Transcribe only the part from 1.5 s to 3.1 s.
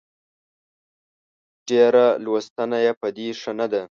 ډېره لوستنه يې په